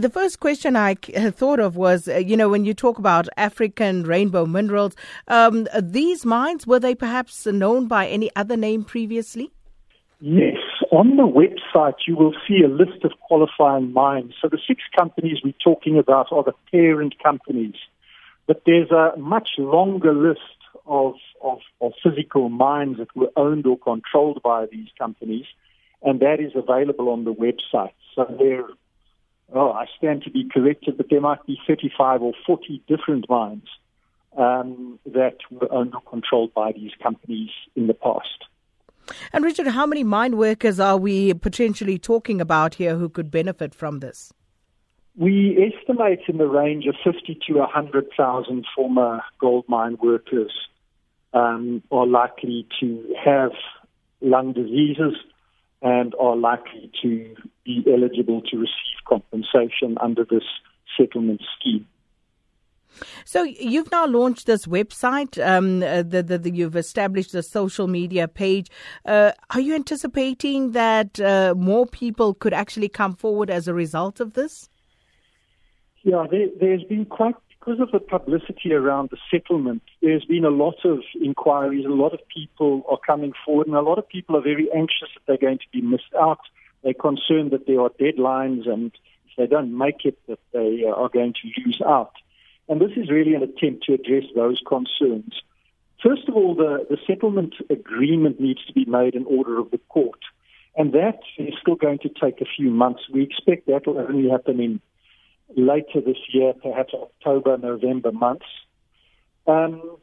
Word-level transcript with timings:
The 0.00 0.08
first 0.08 0.40
question 0.40 0.76
I 0.76 0.94
thought 0.94 1.60
of 1.60 1.76
was, 1.76 2.08
uh, 2.08 2.16
you 2.16 2.34
know, 2.34 2.48
when 2.48 2.64
you 2.64 2.72
talk 2.72 2.98
about 2.98 3.28
African 3.36 4.04
rainbow 4.04 4.46
minerals, 4.46 4.96
um, 5.28 5.68
these 5.78 6.24
mines, 6.24 6.66
were 6.66 6.80
they 6.80 6.94
perhaps 6.94 7.44
known 7.44 7.86
by 7.86 8.08
any 8.08 8.30
other 8.34 8.56
name 8.56 8.82
previously? 8.82 9.52
Yes. 10.20 10.56
On 10.90 11.18
the 11.18 11.24
website, 11.24 11.96
you 12.08 12.16
will 12.16 12.32
see 12.48 12.62
a 12.64 12.68
list 12.68 13.04
of 13.04 13.12
qualifying 13.28 13.92
mines. 13.92 14.32
So 14.40 14.48
the 14.48 14.58
six 14.66 14.80
companies 14.98 15.40
we're 15.44 15.52
talking 15.62 15.98
about 15.98 16.28
are 16.32 16.44
the 16.44 16.54
parent 16.72 17.22
companies. 17.22 17.76
But 18.46 18.62
there's 18.64 18.90
a 18.90 19.12
much 19.18 19.50
longer 19.58 20.14
list 20.14 20.40
of, 20.86 21.16
of, 21.42 21.58
of 21.82 21.92
physical 22.02 22.48
mines 22.48 22.96
that 22.96 23.14
were 23.14 23.32
owned 23.36 23.66
or 23.66 23.76
controlled 23.76 24.40
by 24.42 24.64
these 24.72 24.88
companies, 24.98 25.44
and 26.02 26.20
that 26.20 26.40
is 26.40 26.52
available 26.54 27.10
on 27.10 27.24
the 27.24 27.34
website. 27.34 27.92
So 28.14 28.24
there 28.38 28.64
oh, 29.54 29.72
I 29.72 29.86
stand 29.98 30.22
to 30.24 30.30
be 30.30 30.48
corrected, 30.52 30.96
but 30.96 31.06
there 31.10 31.20
might 31.20 31.44
be 31.46 31.58
35 31.66 32.22
or 32.22 32.32
40 32.46 32.82
different 32.88 33.28
mines 33.28 33.68
um, 34.36 34.98
that 35.06 35.36
were 35.50 35.72
owned 35.72 35.94
or 35.94 36.02
controlled 36.02 36.54
by 36.54 36.72
these 36.72 36.92
companies 37.02 37.50
in 37.76 37.86
the 37.86 37.94
past. 37.94 38.44
And 39.32 39.44
Richard, 39.44 39.66
how 39.68 39.86
many 39.86 40.04
mine 40.04 40.36
workers 40.36 40.78
are 40.78 40.96
we 40.96 41.34
potentially 41.34 41.98
talking 41.98 42.40
about 42.40 42.74
here 42.74 42.96
who 42.96 43.08
could 43.08 43.30
benefit 43.30 43.74
from 43.74 43.98
this? 43.98 44.32
We 45.16 45.72
estimate 45.74 46.20
in 46.28 46.38
the 46.38 46.46
range 46.46 46.86
of 46.86 46.94
50 47.02 47.40
to 47.48 47.54
100,000 47.54 48.66
former 48.74 49.20
gold 49.40 49.64
mine 49.68 49.98
workers 50.00 50.52
um, 51.32 51.82
are 51.90 52.06
likely 52.06 52.66
to 52.80 53.14
have 53.22 53.52
lung 54.20 54.52
diseases 54.52 55.14
and 55.82 56.14
are 56.20 56.36
likely 56.36 56.90
to 57.02 57.34
be 57.82 57.92
eligible 57.92 58.42
to 58.50 58.56
receive 58.56 58.98
compensation 59.06 59.96
under 60.00 60.24
this 60.24 60.44
settlement 60.96 61.42
scheme. 61.58 61.86
So 63.24 63.44
you've 63.44 63.90
now 63.90 64.06
launched 64.06 64.46
this 64.46 64.66
website. 64.66 65.38
Um, 65.44 65.82
uh, 65.82 66.02
the, 66.02 66.22
the, 66.22 66.38
the, 66.38 66.50
you've 66.50 66.76
established 66.76 67.34
a 67.34 67.42
social 67.42 67.86
media 67.86 68.28
page. 68.28 68.68
Uh, 69.04 69.32
are 69.54 69.60
you 69.60 69.74
anticipating 69.74 70.72
that 70.72 71.20
uh, 71.20 71.54
more 71.56 71.86
people 71.86 72.34
could 72.34 72.52
actually 72.52 72.88
come 72.88 73.14
forward 73.14 73.48
as 73.48 73.68
a 73.68 73.74
result 73.74 74.20
of 74.20 74.34
this? 74.34 74.68
Yeah, 76.02 76.26
there, 76.30 76.72
has 76.72 76.82
been 76.84 77.04
quite 77.04 77.34
because 77.58 77.78
of 77.78 77.90
the 77.92 78.00
publicity 78.00 78.72
around 78.72 79.10
the 79.10 79.18
settlement. 79.30 79.82
There's 80.00 80.24
been 80.24 80.46
a 80.46 80.50
lot 80.50 80.76
of 80.84 81.00
inquiries. 81.22 81.84
A 81.84 81.90
lot 81.90 82.14
of 82.14 82.20
people 82.34 82.82
are 82.90 82.98
coming 83.06 83.32
forward, 83.44 83.66
and 83.66 83.76
a 83.76 83.82
lot 83.82 83.98
of 83.98 84.08
people 84.08 84.34
are 84.36 84.42
very 84.42 84.68
anxious 84.74 85.08
that 85.14 85.22
they're 85.26 85.48
going 85.48 85.58
to 85.58 85.68
be 85.72 85.82
missed 85.82 86.14
out. 86.18 86.40
They're 86.82 86.94
concerned 86.94 87.50
that 87.50 87.66
there 87.66 87.80
are 87.80 87.90
deadlines, 87.90 88.68
and 88.68 88.92
if 89.26 89.36
they 89.36 89.46
don't 89.46 89.76
make 89.76 90.04
it, 90.04 90.18
that 90.28 90.38
they 90.52 90.84
are 90.84 91.08
going 91.08 91.34
to 91.34 91.60
lose 91.64 91.80
out. 91.86 92.12
And 92.68 92.80
this 92.80 92.92
is 92.96 93.10
really 93.10 93.34
an 93.34 93.42
attempt 93.42 93.84
to 93.84 93.94
address 93.94 94.24
those 94.34 94.60
concerns. 94.66 95.34
First 96.02 96.28
of 96.28 96.34
all, 96.34 96.54
the, 96.54 96.86
the 96.88 96.96
settlement 97.06 97.54
agreement 97.68 98.40
needs 98.40 98.64
to 98.66 98.72
be 98.72 98.84
made 98.86 99.14
in 99.14 99.26
order 99.26 99.58
of 99.58 99.70
the 99.70 99.80
court. 99.88 100.20
And 100.76 100.92
that 100.92 101.18
is 101.36 101.54
still 101.60 101.74
going 101.74 101.98
to 101.98 102.08
take 102.08 102.40
a 102.40 102.46
few 102.56 102.70
months. 102.70 103.02
We 103.12 103.22
expect 103.22 103.66
that 103.66 103.86
will 103.86 103.98
only 103.98 104.30
happen 104.30 104.60
in 104.60 104.80
later 105.56 106.00
this 106.00 106.16
year, 106.32 106.54
perhaps 106.54 106.94
October, 106.94 107.58
November 107.58 108.12
months. 108.12 108.46
Um, 109.46 109.96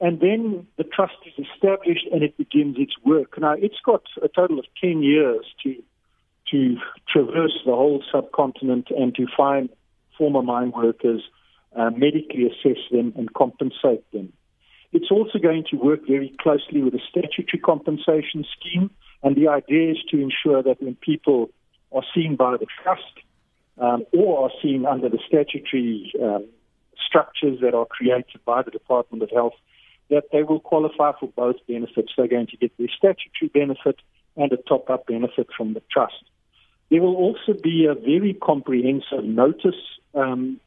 and 0.00 0.20
then 0.20 0.66
the 0.78 0.84
trust 0.84 1.14
is 1.26 1.46
established 1.46 2.06
and 2.12 2.22
it 2.22 2.36
begins 2.36 2.76
its 2.78 2.94
work. 3.04 3.38
Now, 3.38 3.52
it's 3.52 3.80
got 3.84 4.02
a 4.22 4.28
total 4.28 4.58
of 4.58 4.64
10 4.80 5.02
years 5.02 5.44
to, 5.64 5.82
to 6.52 6.76
traverse 7.08 7.58
the 7.66 7.72
whole 7.72 8.02
subcontinent 8.12 8.88
and 8.90 9.14
to 9.16 9.26
find 9.36 9.68
former 10.16 10.42
mine 10.42 10.70
workers, 10.70 11.22
uh, 11.74 11.90
medically 11.90 12.46
assess 12.46 12.78
them, 12.90 13.12
and 13.16 13.32
compensate 13.34 14.08
them. 14.12 14.32
It's 14.92 15.10
also 15.10 15.38
going 15.38 15.64
to 15.70 15.76
work 15.76 16.06
very 16.06 16.32
closely 16.40 16.82
with 16.82 16.92
the 16.92 17.00
statutory 17.08 17.60
compensation 17.60 18.44
scheme, 18.56 18.90
and 19.22 19.34
the 19.34 19.48
idea 19.48 19.92
is 19.92 19.98
to 20.10 20.20
ensure 20.20 20.62
that 20.62 20.82
when 20.82 20.94
people 20.96 21.50
are 21.90 22.04
seen 22.14 22.36
by 22.36 22.56
the 22.58 22.66
trust, 22.82 23.02
um, 23.78 24.04
or 24.12 24.44
are 24.44 24.50
seen 24.62 24.84
under 24.84 25.08
the 25.08 25.18
statutory 25.26 26.12
um, 26.22 26.46
structures 27.06 27.58
that 27.62 27.74
are 27.74 27.86
created 27.86 28.40
by 28.44 28.62
the 28.62 28.70
Department 28.70 29.22
of 29.22 29.30
Health, 29.30 29.54
that 30.10 30.24
they 30.30 30.42
will 30.42 30.60
qualify 30.60 31.12
for 31.18 31.28
both 31.28 31.56
benefits. 31.66 32.12
They're 32.16 32.28
going 32.28 32.48
to 32.48 32.56
get 32.58 32.76
their 32.76 32.88
statutory 32.94 33.48
benefit 33.52 33.96
and 34.36 34.52
a 34.52 34.56
top 34.56 34.90
up 34.90 35.06
benefit 35.06 35.48
from 35.56 35.72
the 35.72 35.82
trust. 35.90 36.24
There 36.92 37.00
will 37.00 37.16
also 37.16 37.54
be 37.54 37.86
a 37.86 37.94
very 37.94 38.34
comprehensive 38.34 39.24
notice 39.24 39.80
um, 40.14 40.60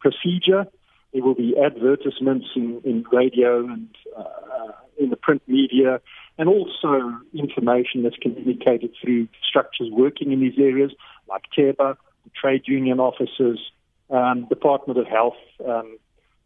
procedure. 0.00 0.66
There 1.12 1.22
will 1.22 1.36
be 1.36 1.54
advertisements 1.56 2.48
in, 2.56 2.80
in 2.84 3.04
radio 3.12 3.60
and 3.60 3.88
uh, 4.18 4.72
in 4.98 5.10
the 5.10 5.16
print 5.16 5.40
media, 5.46 6.00
and 6.36 6.48
also 6.48 7.16
information 7.32 8.02
that's 8.02 8.16
communicated 8.16 8.90
through 9.00 9.28
structures 9.48 9.88
working 9.92 10.32
in 10.32 10.40
these 10.40 10.58
areas 10.58 10.90
like 11.28 11.44
TEBA, 11.56 11.96
trade 12.34 12.62
union 12.66 12.98
offices, 12.98 13.60
um, 14.10 14.46
Department 14.48 14.98
of 14.98 15.06
Health, 15.06 15.38
um, 15.64 15.96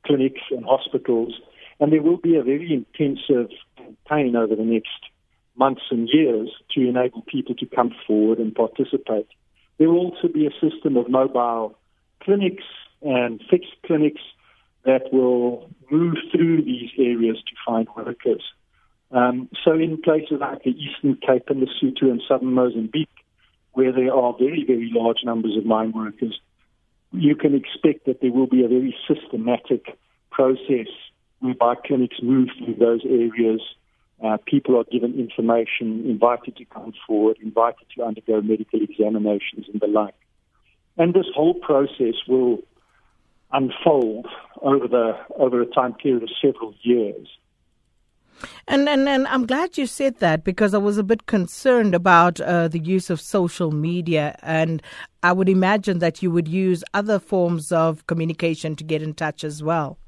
clinics 0.05 0.43
and 0.51 0.67
hospitals. 0.67 1.41
And 1.81 1.91
there 1.91 2.03
will 2.03 2.19
be 2.19 2.37
a 2.37 2.43
very 2.43 2.71
intensive 2.71 3.49
campaign 3.79 4.37
over 4.37 4.55
the 4.55 4.63
next 4.63 4.91
months 5.57 5.83
and 5.91 6.09
years 6.13 6.51
to 6.75 6.89
enable 6.89 7.23
people 7.23 7.55
to 7.57 7.67
come 7.67 7.95
forward 8.07 8.39
and 8.39 8.55
participate. 8.55 9.29
There 9.79 9.89
will 9.89 9.99
also 9.99 10.29
be 10.29 10.47
a 10.47 10.53
system 10.53 10.97
of 10.97 11.09
mobile 11.09 11.77
clinics 12.23 12.65
and 13.03 13.43
fixed 13.51 13.75
clinics 13.87 14.23
that 14.85 15.13
will 15.13 15.71
move 15.91 16.17
through 16.31 16.63
these 16.65 16.91
areas 16.99 17.37
to 17.37 17.55
find 17.67 17.89
workers. 17.97 18.43
Um, 19.11 19.49
so 19.65 19.73
in 19.73 20.01
places 20.01 20.39
like 20.41 20.63
the 20.65 20.71
Eastern 20.71 21.17
Cape 21.17 21.45
and 21.49 21.63
the 21.63 21.67
Lesotho 21.67 22.11
and 22.11 22.23
southern 22.27 22.55
Mozambique, 22.55 23.09
where 23.73 23.93
there 23.93 24.13
are 24.13 24.35
very, 24.39 24.65
very 24.67 24.91
large 24.93 25.19
numbers 25.25 25.57
of 25.57 25.65
mine 25.65 25.93
workers, 25.93 26.41
you 27.13 27.37
can 27.37 27.55
expect 27.55 28.07
that 28.07 28.21
there 28.21 28.33
will 28.33 28.47
be 28.47 28.65
a 28.65 28.69
very 28.69 28.97
systematic 29.07 29.99
process 30.31 30.89
whereby 31.41 31.75
clinics 31.75 32.17
move 32.23 32.49
through 32.59 32.75
those 32.75 33.03
areas. 33.05 33.61
Uh, 34.23 34.37
people 34.47 34.79
are 34.79 34.85
given 34.85 35.19
information, 35.19 36.09
invited 36.09 36.57
to 36.57 36.65
come 36.67 36.93
forward, 37.07 37.37
invited 37.43 37.87
to 37.97 38.05
undergo 38.05 38.41
medical 38.41 38.81
examinations 38.81 39.67
and 39.73 39.81
the 39.81 39.89
like. 39.89 40.15
And 40.97 41.13
this 41.13 41.27
whole 41.35 41.55
process 41.55 42.15
will 42.29 42.59
unfold 43.53 44.27
over 44.61 44.87
the 44.87 45.13
over 45.37 45.61
a 45.61 45.67
time 45.67 45.95
period 45.95 46.23
of 46.23 46.31
several 46.41 46.75
years. 46.83 47.29
And, 48.67 48.89
and 48.89 49.09
and 49.09 49.27
I'm 49.29 49.47
glad 49.47 49.77
you 49.77 49.87
said 49.87 50.19
that 50.19 50.45
because 50.45 50.75
I 50.75 50.79
was 50.79 50.99
a 50.99 51.03
bit 51.03 51.27
concerned 51.27 51.95
about 51.95 52.41
uh, 52.41 52.69
the 52.69 52.79
use 52.79 53.11
of 53.11 53.21
social 53.21 53.71
media, 53.71 54.37
and 54.43 54.83
I 55.23 55.33
would 55.33 55.49
imagine 55.49 55.99
that 55.99 56.23
you 56.23 56.31
would 56.31 56.49
use 56.49 56.83
other 56.95 57.19
forms 57.19 57.73
of 57.73 58.07
communication 58.07 58.77
to 58.77 58.85
get 58.85 59.03
in 59.03 59.15
touch 59.15 59.45
as 59.45 59.63
well. 59.63 59.99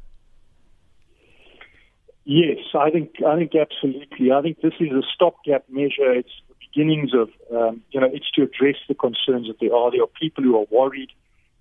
Yes, 2.24 2.58
I 2.74 2.90
think 2.90 3.16
I 3.26 3.36
think 3.36 3.52
absolutely. 3.54 4.32
I 4.32 4.40
think 4.40 4.60
this 4.62 4.72
is 4.80 4.90
a 4.92 5.02
stopgap 5.14 5.64
measure. 5.68 6.12
It's 6.12 6.32
the 6.48 6.54
beginnings 6.58 7.12
of 7.12 7.28
um, 7.54 7.82
you 7.90 8.00
know 8.00 8.08
it's 8.10 8.30
to 8.32 8.42
address 8.42 8.76
the 8.88 8.94
concerns 8.94 9.48
that 9.48 9.58
there 9.60 9.74
are. 9.74 9.90
There 9.90 10.02
are 10.02 10.18
people 10.20 10.42
who 10.42 10.56
are 10.56 10.66
worried 10.70 11.10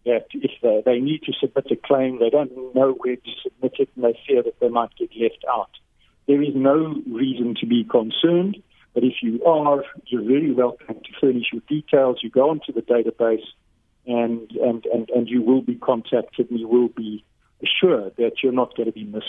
that 0.05 0.27
if 0.33 0.51
they, 0.61 0.81
they 0.85 0.99
need 0.99 1.23
to 1.23 1.33
submit 1.39 1.71
a 1.71 1.75
claim, 1.75 2.19
they 2.19 2.29
don't 2.29 2.51
know 2.75 2.93
where 2.99 3.15
to 3.15 3.31
submit 3.41 3.73
it, 3.79 3.89
and 3.95 4.05
they 4.05 4.19
fear 4.27 4.43
that 4.43 4.59
they 4.59 4.69
might 4.69 4.95
get 4.97 5.09
left 5.19 5.43
out. 5.49 5.69
There 6.27 6.41
is 6.41 6.55
no 6.55 6.95
reason 7.09 7.55
to 7.59 7.65
be 7.65 7.83
concerned, 7.83 8.57
but 8.93 9.03
if 9.03 9.15
you 9.21 9.43
are, 9.45 9.83
you're 10.07 10.23
very 10.23 10.51
welcome 10.51 10.95
to 10.95 11.19
furnish 11.19 11.47
your 11.51 11.61
details. 11.67 12.19
You 12.21 12.29
go 12.29 12.49
onto 12.49 12.71
the 12.71 12.81
database 12.81 13.45
and, 14.05 14.49
and, 14.51 14.85
and, 14.85 15.09
and 15.09 15.27
you 15.27 15.41
will 15.41 15.61
be 15.61 15.75
contacted 15.75 16.49
and 16.49 16.59
you 16.59 16.67
will 16.67 16.89
be 16.89 17.25
assured 17.61 18.13
that 18.17 18.43
you're 18.43 18.53
not 18.53 18.75
going 18.75 18.87
to 18.87 18.93
be 18.93 19.03
missed. 19.03 19.25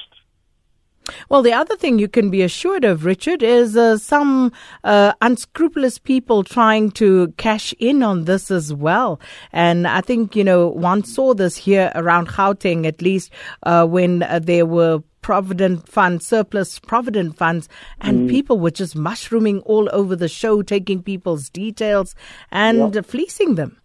Well, 1.28 1.42
the 1.42 1.52
other 1.52 1.76
thing 1.76 1.98
you 1.98 2.08
can 2.08 2.30
be 2.30 2.42
assured 2.42 2.84
of, 2.84 3.04
Richard, 3.04 3.42
is 3.42 3.76
uh, 3.76 3.98
some 3.98 4.52
uh, 4.84 5.12
unscrupulous 5.20 5.98
people 5.98 6.44
trying 6.44 6.90
to 6.92 7.32
cash 7.36 7.74
in 7.78 8.02
on 8.02 8.24
this 8.24 8.50
as 8.50 8.72
well. 8.72 9.20
And 9.52 9.86
I 9.86 10.00
think, 10.00 10.36
you 10.36 10.44
know, 10.44 10.68
one 10.68 11.04
saw 11.04 11.34
this 11.34 11.56
here 11.56 11.92
around 11.94 12.28
Gauteng, 12.28 12.86
at 12.86 13.02
least, 13.02 13.30
uh, 13.62 13.86
when 13.86 14.22
uh, 14.22 14.38
there 14.38 14.66
were 14.66 15.02
provident 15.22 15.88
funds, 15.88 16.26
surplus 16.26 16.78
provident 16.78 17.36
funds, 17.36 17.68
and 18.02 18.28
mm. 18.28 18.30
people 18.30 18.60
were 18.60 18.70
just 18.70 18.94
mushrooming 18.94 19.60
all 19.60 19.88
over 19.90 20.14
the 20.14 20.28
show, 20.28 20.60
taking 20.60 21.02
people's 21.02 21.48
details 21.48 22.14
and 22.52 23.06
fleecing 23.06 23.54
them. 23.54 23.80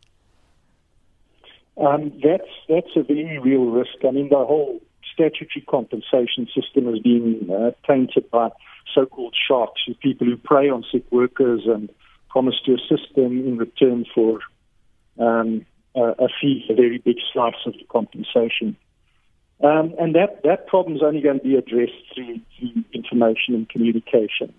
Um, 1.77 2.11
that's 2.21 2.49
that's 2.67 2.89
a 2.97 3.03
very 3.03 3.39
real 3.39 3.65
risk. 3.67 4.03
I 4.05 4.11
mean, 4.11 4.27
the 4.27 4.35
whole 4.35 4.81
statutory 5.19 5.65
compensation 5.67 6.47
system 6.55 6.85
has 6.85 6.99
been 6.99 7.49
uh, 7.51 7.71
tainted 7.85 8.29
by 8.31 8.49
so-called 8.95 9.35
sharks, 9.47 9.81
people 10.01 10.25
who 10.25 10.37
prey 10.37 10.69
on 10.69 10.83
sick 10.91 11.03
workers 11.11 11.63
and 11.65 11.89
promise 12.29 12.55
to 12.65 12.73
assist 12.73 13.13
them 13.15 13.45
in 13.45 13.57
return 13.57 14.05
for 14.15 14.39
um, 15.19 15.65
uh, 15.95 16.13
a 16.19 16.27
fee, 16.41 16.65
a 16.69 16.73
very 16.73 16.99
big 16.99 17.17
slice 17.33 17.55
of 17.65 17.73
the 17.73 17.85
compensation. 17.89 18.77
Um, 19.61 19.93
and 19.99 20.15
that, 20.15 20.41
that 20.43 20.67
problem 20.67 20.95
is 20.95 21.03
only 21.03 21.21
going 21.21 21.39
to 21.39 21.43
be 21.43 21.55
addressed 21.55 21.91
through, 22.15 22.39
through 22.57 22.83
information 22.93 23.55
and 23.55 23.67
communication. 23.67 24.53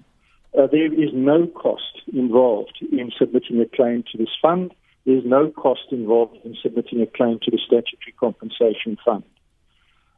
Uh, 0.56 0.66
there 0.66 0.92
is 0.92 1.10
no 1.14 1.46
cost 1.46 2.02
involved 2.12 2.78
in 2.92 3.10
submitting 3.18 3.60
a 3.60 3.76
claim 3.76 4.04
to 4.12 4.18
this 4.18 4.36
fund. 4.42 4.74
There's 5.06 5.24
no 5.24 5.50
cost 5.50 5.86
involved 5.90 6.36
in 6.44 6.54
submitting 6.62 7.00
a 7.00 7.06
claim 7.06 7.38
to 7.44 7.50
the 7.50 7.58
statutory 7.64 8.14
compensation 8.18 8.98
fund. 9.02 9.24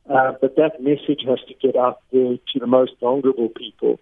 Uh, 0.09 0.33
but 0.41 0.57
that 0.57 0.83
message 0.83 1.23
has 1.27 1.39
to 1.49 1.55
get 1.63 1.77
out 1.77 2.01
there 2.13 2.37
to 2.53 2.59
the 2.59 2.67
most 2.67 2.93
vulnerable 3.01 3.49
people, 3.49 4.01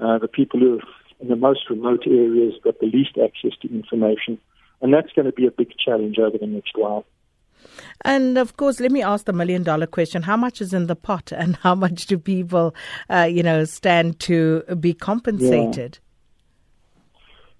uh, 0.00 0.18
the 0.18 0.28
people 0.28 0.60
who 0.60 0.78
are 0.78 0.82
in 1.20 1.28
the 1.28 1.36
most 1.36 1.70
remote 1.70 2.04
areas 2.06 2.54
got 2.62 2.78
the 2.80 2.86
least 2.86 3.16
access 3.22 3.52
to 3.62 3.68
information. 3.72 4.38
And 4.82 4.92
that's 4.92 5.12
going 5.12 5.26
to 5.26 5.32
be 5.32 5.46
a 5.46 5.50
big 5.50 5.70
challenge 5.82 6.18
over 6.18 6.36
the 6.36 6.46
next 6.46 6.72
while. 6.76 7.06
And 8.04 8.36
of 8.36 8.56
course, 8.56 8.80
let 8.80 8.92
me 8.92 9.02
ask 9.02 9.24
the 9.24 9.32
million 9.32 9.62
dollar 9.62 9.86
question: 9.86 10.22
How 10.22 10.36
much 10.36 10.60
is 10.60 10.74
in 10.74 10.86
the 10.86 10.96
pot, 10.96 11.32
and 11.32 11.56
how 11.62 11.74
much 11.74 12.06
do 12.06 12.18
people, 12.18 12.74
uh, 13.08 13.28
you 13.30 13.42
know, 13.42 13.64
stand 13.64 14.20
to 14.20 14.62
be 14.78 14.92
compensated? 14.92 15.98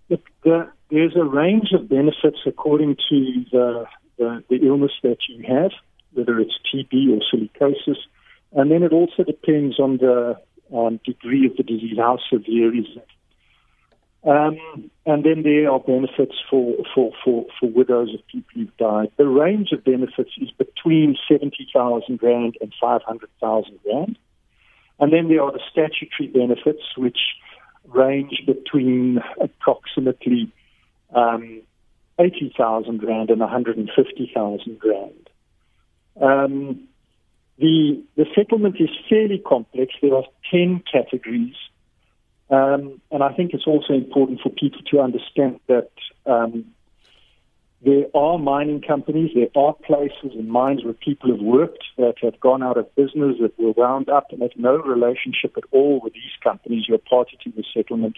Yeah. 0.08 0.16
The, 0.44 0.70
there's 0.90 1.16
a 1.16 1.24
range 1.24 1.72
of 1.72 1.88
benefits 1.88 2.38
according 2.46 2.96
to 3.08 3.44
the, 3.50 3.86
the, 4.18 4.44
the 4.48 4.64
illness 4.64 4.92
that 5.02 5.18
you 5.28 5.42
have, 5.48 5.72
whether 6.12 6.38
it's 6.38 6.55
TB 6.76 7.10
or 7.10 7.20
silicosis, 7.32 7.98
and 8.52 8.70
then 8.70 8.82
it 8.82 8.92
also 8.92 9.24
depends 9.24 9.78
on 9.78 9.98
the 9.98 10.38
um, 10.74 11.00
degree 11.04 11.46
of 11.46 11.56
the 11.56 11.62
disease, 11.62 11.96
how 11.98 12.18
severe 12.30 12.74
is 12.74 12.86
it. 12.96 13.08
Um, 14.26 14.90
and 15.04 15.22
then 15.22 15.42
there 15.44 15.70
are 15.70 15.78
benefits 15.78 16.34
for, 16.50 16.74
for, 16.92 17.12
for, 17.24 17.46
for 17.60 17.70
widows 17.70 18.12
of 18.12 18.26
people 18.26 18.50
who've 18.54 18.76
died. 18.76 19.12
The 19.18 19.28
range 19.28 19.70
of 19.70 19.84
benefits 19.84 20.30
is 20.38 20.50
between 20.50 21.16
70,000 21.30 22.18
Rand 22.20 22.56
and 22.60 22.72
500,000 22.80 23.78
Rand. 23.86 24.18
And 24.98 25.12
then 25.12 25.28
there 25.28 25.42
are 25.42 25.52
the 25.52 25.60
statutory 25.70 26.28
benefits, 26.28 26.82
which 26.96 27.18
range 27.84 28.42
between 28.46 29.20
approximately 29.40 30.50
um, 31.14 31.62
80,000 32.18 33.04
Rand 33.04 33.30
and 33.30 33.40
150,000 33.40 34.80
Rand. 34.84 35.25
Um, 36.20 36.88
the, 37.58 38.02
the 38.16 38.26
settlement 38.34 38.76
is 38.78 38.90
fairly 39.08 39.38
complex. 39.38 39.94
There 40.02 40.14
are 40.14 40.24
10 40.50 40.82
categories 40.90 41.54
um, 42.48 43.00
and 43.10 43.22
I 43.22 43.32
think 43.32 43.52
it's 43.54 43.66
also 43.66 43.92
important 43.92 44.40
for 44.40 44.50
people 44.50 44.80
to 44.90 45.00
understand 45.00 45.60
that 45.66 45.90
um, 46.26 46.66
there 47.82 48.06
are 48.14 48.38
mining 48.38 48.82
companies, 48.82 49.32
there 49.34 49.48
are 49.60 49.74
places 49.74 50.32
and 50.32 50.48
mines 50.48 50.84
where 50.84 50.94
people 50.94 51.30
have 51.30 51.40
worked 51.40 51.84
that 51.98 52.14
have 52.22 52.38
gone 52.38 52.62
out 52.62 52.78
of 52.78 52.94
business, 52.94 53.36
that 53.40 53.58
were 53.58 53.72
wound 53.72 54.08
up, 54.08 54.28
and 54.30 54.42
have 54.42 54.56
no 54.56 54.76
relationship 54.76 55.54
at 55.56 55.64
all 55.72 56.00
with 56.02 56.12
these 56.12 56.22
companies. 56.42 56.84
You're 56.88 56.98
party 56.98 57.36
to 57.42 57.50
the 57.50 57.64
settlement. 57.74 58.16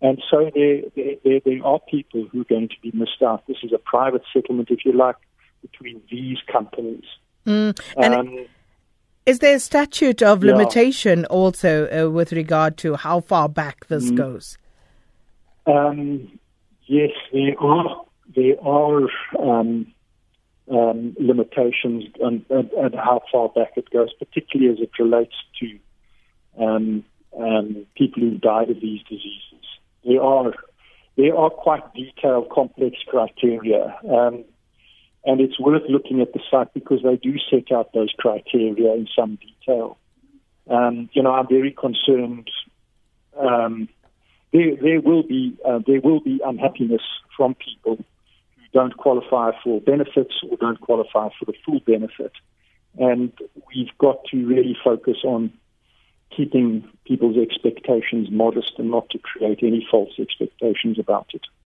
And 0.00 0.22
so 0.30 0.50
there, 0.54 0.82
there, 0.96 1.40
there 1.44 1.64
are 1.64 1.78
people 1.90 2.26
who 2.32 2.40
are 2.40 2.44
going 2.44 2.68
to 2.68 2.80
be 2.82 2.90
missed 2.94 3.22
out. 3.22 3.46
This 3.46 3.58
is 3.62 3.72
a 3.74 3.78
private 3.78 4.22
settlement, 4.32 4.70
if 4.70 4.86
you 4.86 4.92
like, 4.92 5.16
between 5.60 6.00
these 6.10 6.38
companies. 6.50 7.04
Mm, 7.46 7.78
and 7.96 8.14
um, 8.14 8.46
is 9.26 9.38
there 9.38 9.56
a 9.56 9.60
statute 9.60 10.22
of 10.22 10.42
limitation 10.42 11.20
yeah. 11.20 11.26
also 11.26 11.88
uh, 11.88 12.10
with 12.10 12.32
regard 12.32 12.76
to 12.78 12.96
how 12.96 13.20
far 13.20 13.48
back 13.48 13.86
this 13.86 14.10
mm. 14.10 14.16
goes? 14.16 14.58
Um, 15.66 16.38
yes, 16.86 17.10
there 17.32 17.58
are. 17.60 18.04
There 18.34 18.60
are 18.62 19.08
um, 19.40 19.92
um, 20.70 21.16
limitations 21.18 22.04
on, 22.22 22.44
on, 22.48 22.70
on, 22.76 22.92
how 22.92 23.22
far 23.32 23.48
back 23.48 23.72
it 23.76 23.90
goes, 23.90 24.12
particularly 24.12 24.72
as 24.72 24.78
it 24.80 24.90
relates 25.02 25.34
to 25.58 26.64
um, 26.64 27.04
um, 27.36 27.86
people 27.96 28.22
who 28.22 28.38
died 28.38 28.70
of 28.70 28.80
these 28.80 29.02
diseases. 29.02 29.64
There 30.04 30.22
are 30.22 30.52
there 31.16 31.36
are 31.36 31.50
quite 31.50 31.82
detailed, 31.92 32.50
complex 32.50 32.96
criteria. 33.06 33.98
Um, 34.08 34.44
and 35.24 35.40
it's 35.40 35.60
worth 35.60 35.82
looking 35.88 36.20
at 36.20 36.32
the 36.32 36.40
site 36.50 36.72
because 36.72 37.02
they 37.02 37.16
do 37.16 37.34
set 37.50 37.72
out 37.72 37.92
those 37.92 38.12
criteria 38.18 38.92
in 38.94 39.06
some 39.14 39.36
detail. 39.36 39.98
Um, 40.68 41.10
you 41.12 41.22
know, 41.22 41.32
I'm 41.32 41.48
very 41.48 41.72
concerned. 41.72 42.50
Um, 43.38 43.88
there, 44.52 44.76
there 44.76 45.00
will 45.00 45.22
be 45.22 45.56
uh, 45.64 45.80
there 45.86 46.00
will 46.00 46.20
be 46.20 46.40
unhappiness 46.44 47.02
from 47.36 47.54
people 47.54 47.96
who 47.96 48.62
don't 48.72 48.96
qualify 48.96 49.52
for 49.62 49.80
benefits 49.80 50.34
or 50.48 50.56
don't 50.56 50.80
qualify 50.80 51.28
for 51.38 51.44
the 51.44 51.54
full 51.64 51.80
benefit, 51.80 52.32
and 52.98 53.32
we've 53.74 53.96
got 53.98 54.24
to 54.30 54.46
really 54.46 54.76
focus 54.82 55.18
on 55.24 55.52
keeping 56.34 56.88
people's 57.04 57.36
expectations 57.36 58.28
modest 58.30 58.78
and 58.78 58.90
not 58.90 59.10
to 59.10 59.18
create 59.18 59.58
any 59.62 59.86
false 59.90 60.12
expectations 60.18 60.98
about 60.98 61.26
it. 61.34 61.42